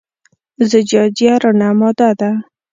زجاجیه 0.69 1.33
رڼه 1.43 1.69
ماده 1.79 2.09
ده. 2.19 2.31